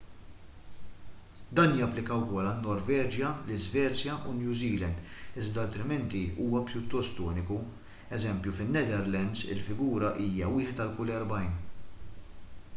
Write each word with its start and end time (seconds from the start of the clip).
dan 1.57 1.73
japplika 1.79 2.15
wkoll 2.21 2.47
għan-norveġja 2.51 3.29
l-iżvezja 3.41 4.15
u 4.31 4.33
new 4.37 4.55
zealand 4.61 5.11
iżda 5.43 5.61
altrimenti 5.65 6.23
huwa 6.39 6.63
pjuttost 6.71 7.21
uniku 7.27 7.59
eż. 8.19 8.27
fin-netherlands 8.61 9.45
il-figura 9.57 10.11
hija 10.25 10.49
wieħed 10.57 10.83
għal 10.83 10.95
kull 10.97 11.15
erbgħin 11.21 11.55